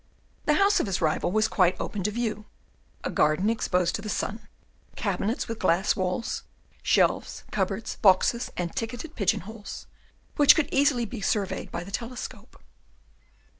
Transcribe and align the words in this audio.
The 0.45 0.55
house 0.55 0.79
of 0.79 0.87
his 0.87 0.99
rival 0.99 1.31
was 1.31 1.47
quite 1.47 1.79
open 1.79 2.01
to 2.05 2.09
view; 2.09 2.45
a 3.03 3.11
garden 3.11 3.51
exposed 3.51 3.93
to 3.93 4.01
the 4.01 4.09
sun; 4.09 4.39
cabinets 4.95 5.47
with 5.47 5.59
glass 5.59 5.95
walls, 5.95 6.41
shelves, 6.81 7.43
cupboards, 7.51 7.97
boxes, 8.01 8.51
and 8.57 8.75
ticketed 8.75 9.15
pigeon 9.15 9.41
holes, 9.41 9.85
which 10.37 10.55
could 10.55 10.69
easily 10.73 11.05
be 11.05 11.21
surveyed 11.21 11.69
by 11.71 11.83
the 11.83 11.91
telescope. 11.91 12.59